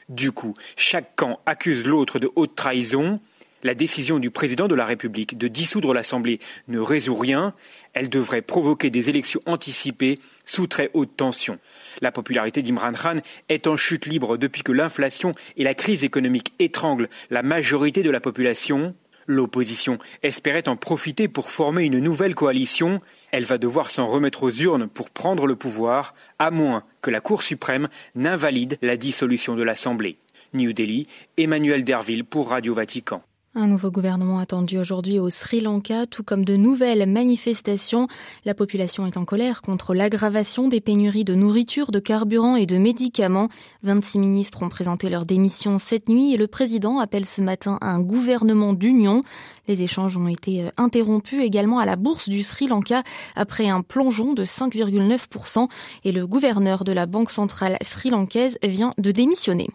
Du 0.10 0.32
coup, 0.32 0.54
chaque 0.76 1.16
camp 1.16 1.40
accuse 1.46 1.86
l'autre 1.86 2.20
de 2.20 2.30
haute 2.36 2.56
trahison. 2.56 3.20
La 3.64 3.76
décision 3.76 4.18
du 4.18 4.32
président 4.32 4.68
de 4.68 4.74
la 4.74 4.86
République 4.86 5.38
de 5.38 5.48
dissoudre 5.48 5.94
l'Assemblée 5.94 6.40
ne 6.68 6.80
résout 6.80 7.16
rien. 7.16 7.54
Elle 7.94 8.10
devrait 8.10 8.42
provoquer 8.42 8.90
des 8.90 9.10
élections 9.10 9.40
anticipées 9.46 10.18
sous 10.46 10.66
très 10.66 10.90
haute 10.94 11.16
tension. 11.16 11.60
La 12.02 12.12
popularité 12.12 12.64
d'Imran 12.64 12.94
Khan 12.94 13.20
est 13.50 13.68
en 13.68 13.76
chute 13.76 14.08
libre 14.08 14.38
depuis 14.38 14.64
que 14.64 14.72
l'inflation 14.72 15.36
et 15.58 15.64
la 15.64 15.76
crise 15.76 16.04
économique 16.04 16.54
étranglent 16.58 17.10
la 17.30 17.44
majorité 17.44 18.02
de 18.02 18.10
la 18.10 18.20
population. 18.20 18.96
L'opposition 19.28 20.00
espérait 20.24 20.68
en 20.68 20.76
profiter 20.76 21.28
pour 21.28 21.52
former 21.52 21.86
une 21.86 22.00
nouvelle 22.00 22.34
coalition. 22.34 23.00
Elle 23.32 23.46
va 23.46 23.60
devoir 23.60 23.92
s'en 23.92 24.08
remettre 24.08 24.42
aux 24.42 24.52
urnes 24.52 24.88
pour 24.88 25.12
prendre 25.12 25.46
le 25.46 25.56
pouvoir, 25.56 26.16
à 26.40 26.50
moins 26.50 26.84
que 27.02 27.12
la 27.12 27.22
Cour 27.22 27.44
suprême 27.44 27.90
n'invalide 28.16 28.80
la 28.82 28.98
dissolution 28.98 29.56
de 29.56 29.64
l'Assemblée. 29.64 30.18
New 30.54 30.74
Delhi, 30.74 31.08
Emmanuel 31.38 31.84
Derville 31.84 32.26
pour 32.26 32.50
Radio 32.50 32.74
Vatican. 32.74 33.24
Un 33.54 33.68
nouveau 33.68 33.92
gouvernement 33.92 34.40
attendu 34.40 34.78
aujourd'hui 34.78 35.20
au 35.20 35.30
Sri 35.30 35.60
Lanka, 35.60 36.06
tout 36.06 36.24
comme 36.24 36.46
de 36.46 36.56
nouvelles 36.56 37.06
manifestations. 37.06 38.08
La 38.46 38.54
population 38.54 39.06
est 39.06 39.18
en 39.18 39.26
colère 39.26 39.62
contre 39.62 39.94
l'aggravation 39.94 40.70
des 40.70 40.80
pénuries 40.80 41.26
de 41.26 41.36
nourriture, 41.36 41.92
de 41.92 42.00
carburant 42.00 42.56
et 42.56 42.66
de 42.66 42.78
médicaments. 42.78 43.50
26 43.84 44.20
ministres 44.20 44.64
ont 44.64 44.70
présenté 44.70 45.10
leur 45.10 45.26
démission 45.26 45.80
cette 45.80 46.08
nuit 46.08 46.34
et 46.34 46.38
le 46.38 46.48
président 46.48 47.00
appelle 47.00 47.26
ce 47.26 47.42
matin 47.42 47.78
un 47.82 48.00
gouvernement 48.00 48.72
d'union. 48.72 49.22
Les 49.68 49.84
échanges 49.84 50.18
ont 50.18 50.28
été 50.28 50.64
euh, 50.64 50.70
interrompus 50.78 51.42
également 51.42 51.80
à 51.80 51.86
la 51.86 51.96
bourse 51.96 52.30
du 52.30 52.44
Sri 52.44 52.68
Lanka 52.68 53.04
après 53.36 53.70
un 53.70 53.82
plongeon 53.82 54.34
de 54.34 54.44
5,9% 54.44 55.68
et 56.04 56.12
le 56.12 56.26
gouverneur 56.26 56.84
de 56.84 56.92
la 56.92 57.06
Banque 57.06 57.32
centrale 57.32 57.78
sri-lankaise 57.82 58.58
vient 58.64 58.94
de 58.98 59.12
démissionner. 59.12 59.70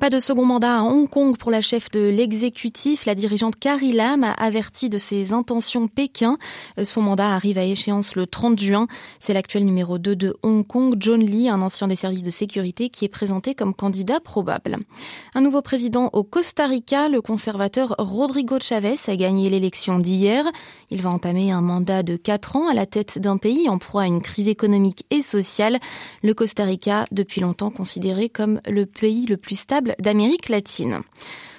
Pas 0.00 0.10
de 0.10 0.18
second 0.18 0.44
mandat 0.44 0.80
à 0.80 0.82
Hong 0.82 1.08
Kong 1.08 1.36
pour 1.36 1.50
la 1.50 1.60
chef 1.60 1.90
de 1.90 2.08
l'exécutif. 2.08 3.06
Dirigeante 3.18 3.56
Carrie 3.56 3.92
Lam 3.92 4.24
a 4.24 4.32
averti 4.32 4.88
de 4.88 4.98
ses 4.98 5.32
intentions 5.32 5.88
Pékin. 5.88 6.38
Euh, 6.78 6.84
son 6.84 7.02
mandat 7.02 7.34
arrive 7.34 7.58
à 7.58 7.64
échéance 7.64 8.14
le 8.14 8.26
30 8.26 8.58
juin. 8.58 8.86
C'est 9.20 9.34
l'actuel 9.34 9.64
numéro 9.64 9.98
2 9.98 10.16
de 10.16 10.36
Hong 10.42 10.66
Kong, 10.66 10.96
John 10.98 11.20
Lee, 11.20 11.48
un 11.48 11.60
ancien 11.62 11.88
des 11.88 11.96
services 11.96 12.22
de 12.22 12.30
sécurité 12.30 12.88
qui 12.88 13.04
est 13.04 13.08
présenté 13.08 13.54
comme 13.54 13.74
candidat 13.74 14.20
probable. 14.20 14.78
Un 15.34 15.40
nouveau 15.40 15.62
président 15.62 16.10
au 16.12 16.24
Costa 16.24 16.66
Rica, 16.66 17.08
le 17.08 17.20
conservateur 17.20 17.94
Rodrigo 17.98 18.58
Chavez 18.60 18.96
a 19.06 19.16
gagné 19.16 19.50
l'élection 19.50 19.98
d'hier. 19.98 20.44
Il 20.90 21.02
va 21.02 21.10
entamer 21.10 21.50
un 21.50 21.60
mandat 21.60 22.02
de 22.02 22.16
quatre 22.16 22.56
ans 22.56 22.68
à 22.68 22.74
la 22.74 22.86
tête 22.86 23.18
d'un 23.18 23.36
pays 23.36 23.68
en 23.68 23.78
proie 23.78 24.02
à 24.02 24.06
une 24.06 24.22
crise 24.22 24.48
économique 24.48 25.04
et 25.10 25.22
sociale. 25.22 25.78
Le 26.22 26.34
Costa 26.34 26.64
Rica, 26.64 27.04
depuis 27.12 27.40
longtemps 27.40 27.70
considéré 27.70 28.28
comme 28.28 28.60
le 28.68 28.86
pays 28.86 29.26
le 29.26 29.36
plus 29.36 29.58
stable 29.58 29.94
d'Amérique 29.98 30.48
latine. 30.48 31.02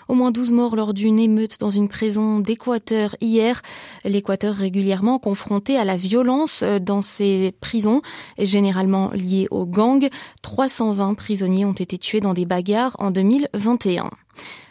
Au 0.10 0.16
moins 0.16 0.32
12 0.32 0.54
morts 0.54 0.76
lors 0.76 0.96
d'une 0.96 1.20
émeute 1.20 1.60
dans 1.60 1.70
une 1.70 1.88
prison 1.88 2.40
d'Équateur 2.40 3.16
hier. 3.22 3.62
L'Équateur 4.04 4.56
régulièrement 4.56 5.20
confronté 5.20 5.78
à 5.78 5.86
la 5.86 5.98
violence 5.98 6.64
euh, 6.64 6.80
dans 6.80 7.04
ses 7.04 7.54
prisons, 7.62 8.02
généralement 8.40 9.12
liées 9.14 9.48
aux 9.52 9.68
gangs. 9.68 10.10
320 10.42 11.14
prisonniers 11.14 11.66
ont 11.66 11.74
été 11.74 12.00
tués 12.00 12.22
dans 12.22 12.34
des 12.34 12.48
bagarres 12.48 12.96
en 12.98 13.12
2021. 13.12 14.10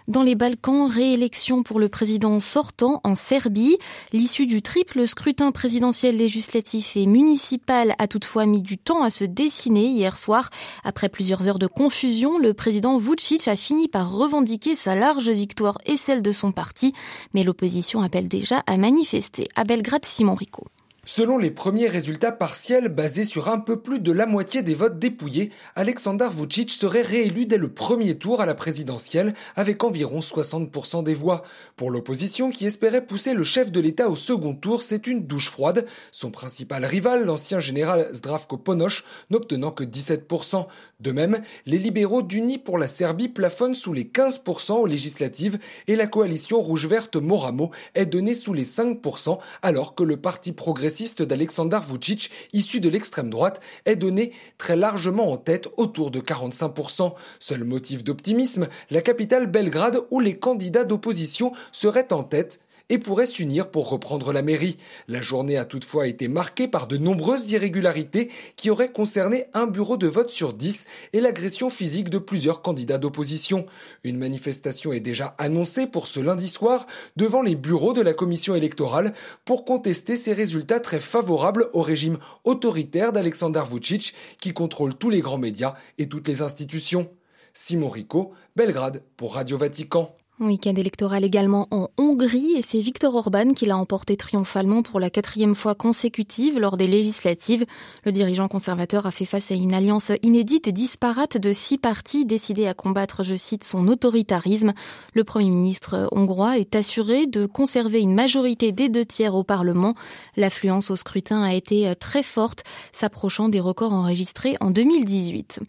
Dans 0.09 0.23
les 0.23 0.37
Balkans, 0.37 0.91
réélection 0.91 1.63
pour 1.63 1.79
le 1.79 1.91
président 1.91 2.41
sortant 2.41 3.03
en 3.05 3.15
Serbie. 3.15 3.77
L'issue 4.15 4.47
du 4.47 4.63
triple 4.63 5.07
scrutin 5.07 5.53
présidentiel 5.53 6.17
législatif 6.17 6.97
et 6.97 7.05
municipal 7.05 7.95
a 7.99 8.09
toutefois 8.09 8.47
mis 8.47 8.63
du 8.63 8.79
temps 8.79 9.03
à 9.03 9.11
se 9.11 9.25
dessiner 9.25 9.85
hier 9.85 10.17
soir. 10.17 10.49
Après 10.83 11.11
plusieurs 11.11 11.47
heures 11.47 11.59
de 11.59 11.67
confusion, 11.67 12.39
le 12.39 12.55
président 12.55 12.97
Vucic 12.97 13.49
a 13.49 13.57
fini 13.57 13.87
par 13.87 14.11
revendiquer 14.11 14.77
sa 14.77 14.95
large 14.95 15.29
victoire 15.29 15.77
et 15.85 15.99
celle 15.99 16.23
de 16.23 16.33
son 16.33 16.53
parti, 16.53 16.95
mais 17.35 17.45
l'opposition 17.45 18.01
appelle 18.01 18.29
déjà 18.29 18.63
à 18.67 18.79
manifester. 18.79 19.47
À 19.57 19.65
Belgrade, 19.65 20.07
Simon 20.07 20.35
Rico. 20.35 20.65
Selon 21.11 21.39
les 21.39 21.51
premiers 21.51 21.89
résultats 21.89 22.33
partiels 22.33 22.91
basés 22.91 23.25
sur 23.25 23.49
un 23.49 23.61
peu 23.61 23.81
plus 23.81 23.99
de 23.99 24.13
la 24.13 24.27
moitié 24.27 24.61
des 24.61 24.75
votes 24.75 24.99
dépouillés, 24.99 25.51
Aleksandar 25.75 26.31
Vucic 26.31 26.71
serait 26.71 27.01
réélu 27.01 27.47
dès 27.47 27.57
le 27.57 27.73
premier 27.73 28.19
tour 28.19 28.43
à 28.43 28.47
la 28.47 28.55
présidentielle 28.55 29.33
avec 29.57 29.83
environ 29.85 30.21
60% 30.21 31.03
des 31.03 31.15
voix. 31.15 31.45
Pour 31.77 31.91
l'opposition 31.91 32.51
qui 32.51 32.67
espérait 32.67 33.07
pousser 33.07 33.33
le 33.33 33.43
chef 33.43 33.73
de 33.73 33.81
l'État 33.81 34.11
au 34.11 34.17
second 34.17 34.55
tour, 34.55 34.83
c'est 34.83 35.07
une 35.07 35.27
douche 35.27 35.49
froide. 35.49 35.87
Son 36.13 36.31
principal 36.31 36.85
rival, 36.85 37.25
l'ancien 37.25 37.59
général 37.59 38.11
Zdravko 38.13 38.59
Ponoš, 38.59 39.03
n'obtenant 39.31 39.71
que 39.71 39.85
17%. 39.85 40.67
De 41.01 41.11
même, 41.11 41.41
les 41.65 41.79
libéraux 41.79 42.21
d'Unis 42.21 42.59
pour 42.59 42.77
la 42.77 42.87
Serbie 42.87 43.29
plafonnent 43.29 43.75
sous 43.75 43.95
les 43.95 44.05
15% 44.05 44.73
aux 44.73 44.87
législatives 44.87 45.59
et 45.87 45.97
la 45.97 46.07
coalition 46.07 46.61
rouge-verte 46.61 47.17
Moramo 47.17 47.71
est 47.95 48.05
donnée 48.05 48.35
sous 48.35 48.53
les 48.53 48.67
5% 48.67 49.39
alors 49.63 49.95
que 49.95 50.03
le 50.03 50.19
parti 50.19 50.53
progressiste 50.53 50.98
d'Alexander 51.23 51.79
Vucic, 51.87 52.31
issu 52.53 52.81
de 52.81 52.89
l'extrême 52.89 53.31
droite, 53.31 53.61
est 53.85 53.97
donné 53.97 54.33
très 54.59 54.77
largement 54.77 55.31
en 55.31 55.37
tête, 55.37 55.69
autour 55.77 56.11
de 56.11 56.21
45%. 56.21 57.15
Seul 57.39 57.65
motif 57.65 58.03
d'optimisme, 58.03 58.69
la 58.91 59.01
capitale 59.01 59.47
Belgrade 59.47 60.01
où 60.11 60.21
les 60.21 60.37
candidats 60.39 60.85
d'opposition 60.85 61.53
seraient 61.73 62.13
en 62.13 62.25
tête 62.25 62.61
et 62.89 62.99
pourraient 62.99 63.27
s'unir 63.27 63.71
pour 63.71 63.89
reprendre 63.89 64.33
la 64.33 64.43
mairie. 64.43 64.79
La 65.09 65.21
journée 65.21 65.57
a 65.57 65.65
toutefois 65.65 66.07
été 66.07 66.29
marquée 66.29 66.69
par 66.69 66.87
de 66.87 66.97
nombreuses 66.97 67.51
irrégularités 67.51 68.31
qui 68.57 68.71
auraient 68.71 68.93
concerné 68.93 69.47
un 69.55 69.67
bureau 69.67 69.97
de 69.97 70.07
vote 70.07 70.31
sur 70.31 70.53
dix 70.53 70.87
et 71.13 71.21
l'agression 71.21 71.71
physique 71.71 72.11
de 72.11 72.19
plusieurs 72.19 72.63
candidats 72.63 72.99
d'opposition. 72.99 73.67
Une 74.05 74.19
manifestation 74.19 74.93
est 74.93 75.01
déjà 75.01 75.35
annoncée 75.39 75.87
pour 75.87 76.09
ce 76.09 76.21
lundi 76.21 76.49
soir 76.49 76.87
devant 77.17 77.43
les 77.43 77.55
bureaux 77.55 77.93
de 77.93 78.03
la 78.03 78.15
commission 78.15 78.55
électorale 78.55 79.15
pour 79.45 79.65
contester 79.65 80.17
ces 80.17 80.33
résultats 80.33 80.81
très 80.81 81.01
favorables 81.01 81.69
au 81.73 81.83
régime 81.83 82.19
autoritaire 82.45 83.13
d'Alexander 83.13 83.63
Vucic 83.71 84.15
qui 84.41 84.53
contrôle 84.53 84.95
tous 84.95 85.11
les 85.11 85.21
grands 85.21 85.39
médias 85.39 85.75
et 85.99 86.09
toutes 86.09 86.29
les 86.29 86.43
institutions. 86.43 87.11
Simon 87.55 87.89
Rico, 87.89 88.33
Belgrade 88.57 89.03
pour 89.17 89.35
Radio 89.35 89.59
Vatican. 89.59 90.18
Week-end 90.41 90.75
électoral 90.77 91.25
également 91.25 91.67
en 91.73 91.89
Hongrie 91.99 92.55
et 92.57 92.63
c'est 92.63 92.79
Viktor 92.79 93.13
Orban 93.13 93.55
qui 93.55 93.67
l'a 93.67 93.77
emporté 93.77 94.17
triomphalement 94.17 94.83
pour 94.83 95.01
la 95.01 95.11
quatrième 95.11 95.57
fois 95.57 95.75
consécutive 95.75 96.61
lors 96.61 96.77
des 96.77 96.87
législatives. 96.87 97.67
Le 98.05 98.13
dirigeant 98.13 98.47
conservateur 98.47 99.07
a 99.07 99.11
fait 99.11 99.25
face 99.25 99.51
à 99.51 99.55
une 99.55 99.75
alliance 99.75 100.13
inédite 100.23 100.69
et 100.69 100.73
disparate 100.73 101.39
de 101.39 101.53
six 101.53 101.77
partis 101.77 102.25
décidés 102.25 102.69
à 102.69 102.75
combattre, 102.75 103.25
je 103.25 103.35
cite, 103.35 103.65
son 103.65 103.89
autoritarisme. 103.89 104.75
Le 105.13 105.25
premier 105.25 105.51
ministre 105.51 106.09
hongrois 106.13 106.59
est 106.59 106.77
assuré 106.77 107.27
de 107.27 107.47
conserver 107.47 108.01
une 108.01 108.15
majorité 108.15 108.71
des 108.71 108.89
deux 108.89 109.05
tiers 109.05 109.35
au 109.35 109.43
Parlement. 109.43 109.95
L'affluence 110.37 110.93
au 110.93 110.97
scrutin 110.97 111.43
a 111.43 111.55
été 111.55 111.93
très 111.99 112.23
forte, 112.23 112.63
s'approchant 112.93 113.49
des 113.49 113.61
records 113.61 113.93
enregistrés 113.93 114.57
en 114.61 114.71
2018. 114.71 115.61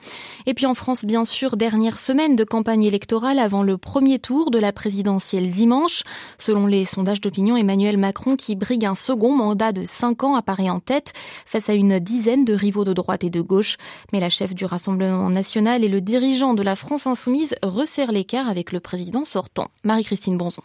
Et 0.45 0.53
puis 0.53 0.67
en 0.67 0.75
France, 0.75 1.05
bien 1.05 1.25
sûr, 1.25 1.57
dernière 1.57 1.97
semaine 1.97 2.35
de 2.35 2.43
campagne 2.43 2.83
électorale 2.83 3.39
avant 3.39 3.63
le 3.63 3.79
premier 3.79 4.19
tour 4.19 4.51
de 4.51 4.58
la 4.59 4.71
présidentielle 4.71 5.51
dimanche. 5.51 6.03
Selon 6.37 6.67
les 6.67 6.85
sondages 6.85 7.21
d'opinion, 7.21 7.57
Emmanuel 7.57 7.97
Macron, 7.97 8.35
qui 8.35 8.55
brigue 8.55 8.85
un 8.85 8.95
second 8.95 9.35
mandat 9.35 9.71
de 9.71 9.85
cinq 9.85 10.23
ans, 10.23 10.35
apparaît 10.35 10.69
en 10.69 10.79
tête 10.79 11.13
face 11.45 11.69
à 11.69 11.73
une 11.73 11.99
dizaine 11.99 12.45
de 12.45 12.53
rivaux 12.53 12.85
de 12.85 12.93
droite 12.93 13.23
et 13.23 13.29
de 13.29 13.41
gauche. 13.41 13.77
Mais 14.13 14.19
la 14.19 14.29
chef 14.29 14.53
du 14.53 14.65
Rassemblement 14.65 15.29
national 15.29 15.83
et 15.83 15.89
le 15.89 16.01
dirigeant 16.01 16.53
de 16.53 16.63
la 16.63 16.75
France 16.75 17.07
insoumise 17.07 17.55
resserrent 17.63 18.11
l'écart 18.11 18.49
avec 18.49 18.71
le 18.71 18.79
président 18.79 19.25
sortant. 19.25 19.69
Marie-Christine 19.83 20.37
Bonzon. 20.37 20.61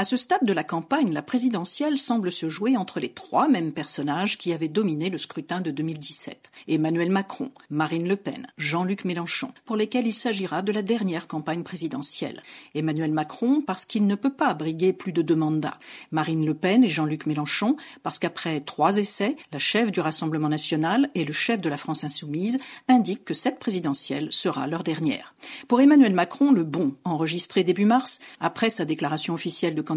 À 0.00 0.04
ce 0.04 0.16
stade 0.16 0.46
de 0.46 0.54
la 0.54 0.64
campagne, 0.64 1.12
la 1.12 1.20
présidentielle 1.20 1.98
semble 1.98 2.32
se 2.32 2.48
jouer 2.48 2.74
entre 2.74 3.00
les 3.00 3.10
trois 3.10 3.48
mêmes 3.48 3.70
personnages 3.70 4.38
qui 4.38 4.54
avaient 4.54 4.66
dominé 4.66 5.10
le 5.10 5.18
scrutin 5.18 5.60
de 5.60 5.70
2017. 5.70 6.50
Emmanuel 6.68 7.10
Macron, 7.10 7.50
Marine 7.68 8.08
Le 8.08 8.16
Pen, 8.16 8.46
Jean-Luc 8.56 9.04
Mélenchon, 9.04 9.52
pour 9.66 9.76
lesquels 9.76 10.06
il 10.06 10.14
s'agira 10.14 10.62
de 10.62 10.72
la 10.72 10.80
dernière 10.80 11.28
campagne 11.28 11.62
présidentielle. 11.62 12.42
Emmanuel 12.74 13.12
Macron 13.12 13.60
parce 13.60 13.84
qu'il 13.84 14.06
ne 14.06 14.14
peut 14.14 14.32
pas 14.32 14.54
briguer 14.54 14.94
plus 14.94 15.12
de 15.12 15.20
deux 15.20 15.36
mandats. 15.36 15.78
Marine 16.12 16.46
Le 16.46 16.54
Pen 16.54 16.82
et 16.82 16.88
Jean-Luc 16.88 17.26
Mélenchon 17.26 17.76
parce 18.02 18.18
qu'après 18.18 18.60
trois 18.60 18.96
essais, 18.96 19.36
la 19.52 19.58
chef 19.58 19.92
du 19.92 20.00
Rassemblement 20.00 20.48
national 20.48 21.10
et 21.14 21.26
le 21.26 21.34
chef 21.34 21.60
de 21.60 21.68
la 21.68 21.76
France 21.76 22.04
insoumise 22.04 22.58
indiquent 22.88 23.26
que 23.26 23.34
cette 23.34 23.58
présidentielle 23.58 24.32
sera 24.32 24.66
leur 24.66 24.82
dernière. 24.82 25.34
Pour 25.68 25.82
Emmanuel 25.82 26.14
Macron, 26.14 26.52
le 26.52 26.64
bon, 26.64 26.94
enregistré 27.04 27.64
début 27.64 27.84
mars, 27.84 28.18
après 28.40 28.70
sa 28.70 28.86
déclaration 28.86 29.34
officielle 29.34 29.74
de 29.74 29.89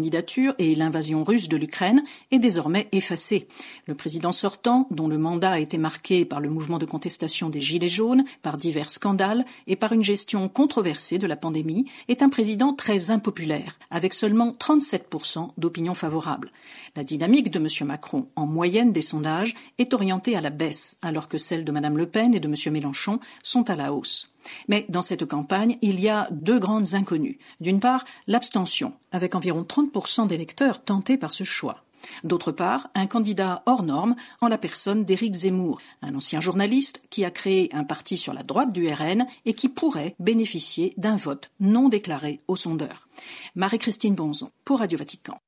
et 0.58 0.74
l'invasion 0.74 1.22
russe 1.22 1.48
de 1.48 1.56
l'Ukraine 1.56 2.02
est 2.30 2.38
désormais 2.38 2.88
effacée. 2.92 3.46
Le 3.86 3.94
président 3.94 4.32
sortant, 4.32 4.88
dont 4.90 5.08
le 5.08 5.18
mandat 5.18 5.52
a 5.52 5.58
été 5.58 5.78
marqué 5.78 6.24
par 6.24 6.40
le 6.40 6.48
mouvement 6.48 6.78
de 6.78 6.84
contestation 6.84 7.48
des 7.48 7.60
Gilets 7.60 7.88
jaunes, 7.88 8.24
par 8.42 8.56
divers 8.56 8.90
scandales 8.90 9.44
et 9.66 9.76
par 9.76 9.92
une 9.92 10.02
gestion 10.02 10.48
controversée 10.48 11.18
de 11.18 11.26
la 11.26 11.36
pandémie, 11.36 11.86
est 12.08 12.22
un 12.22 12.28
président 12.28 12.72
très 12.72 13.10
impopulaire, 13.10 13.78
avec 13.90 14.14
seulement 14.14 14.50
37% 14.58 15.50
d'opinion 15.58 15.94
favorable. 15.94 16.50
La 16.96 17.04
dynamique 17.04 17.50
de 17.50 17.58
M. 17.58 17.86
Macron, 17.86 18.26
en 18.36 18.46
moyenne 18.46 18.92
des 18.92 19.02
sondages, 19.02 19.54
est 19.78 19.94
orientée 19.94 20.36
à 20.36 20.40
la 20.40 20.50
baisse, 20.50 20.98
alors 21.02 21.28
que 21.28 21.38
celle 21.38 21.64
de 21.64 21.72
Mme 21.72 21.98
Le 21.98 22.06
Pen 22.06 22.34
et 22.34 22.40
de 22.40 22.48
M. 22.48 22.72
Mélenchon 22.72 23.20
sont 23.42 23.70
à 23.70 23.76
la 23.76 23.92
hausse. 23.92 24.33
Mais 24.68 24.86
dans 24.88 25.02
cette 25.02 25.26
campagne, 25.26 25.78
il 25.82 26.00
y 26.00 26.08
a 26.08 26.28
deux 26.30 26.58
grandes 26.58 26.94
inconnues. 26.94 27.38
D'une 27.60 27.80
part, 27.80 28.04
l'abstention, 28.26 28.92
avec 29.12 29.34
environ 29.34 29.62
30% 29.62 30.26
d'électeurs 30.26 30.82
tentés 30.82 31.16
par 31.16 31.32
ce 31.32 31.44
choix. 31.44 31.84
D'autre 32.22 32.52
part, 32.52 32.90
un 32.94 33.06
candidat 33.06 33.62
hors 33.66 33.82
norme 33.82 34.14
en 34.40 34.48
la 34.48 34.58
personne 34.58 35.04
d'Éric 35.04 35.34
Zemmour, 35.34 35.80
un 36.02 36.14
ancien 36.14 36.40
journaliste 36.40 37.02
qui 37.10 37.24
a 37.24 37.30
créé 37.30 37.70
un 37.72 37.84
parti 37.84 38.16
sur 38.16 38.34
la 38.34 38.42
droite 38.42 38.72
du 38.72 38.88
RN 38.88 39.26
et 39.46 39.54
qui 39.54 39.68
pourrait 39.68 40.14
bénéficier 40.18 40.92
d'un 40.96 41.16
vote 41.16 41.50
non 41.60 41.88
déclaré 41.88 42.40
aux 42.48 42.56
sondeurs. 42.56 43.08
Marie-Christine 43.54 44.14
Bonzon 44.14 44.50
pour 44.64 44.80
Radio 44.80 44.98
Vatican. 44.98 45.38